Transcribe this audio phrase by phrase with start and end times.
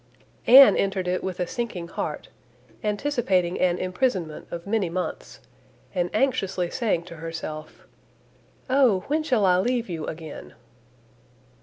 [0.47, 2.29] Anne entered it with a sinking heart,
[2.83, 5.39] anticipating an imprisonment of many months,
[5.93, 7.85] and anxiously saying to herself,
[8.67, 9.01] "Oh!
[9.01, 10.55] when shall I leave you again?"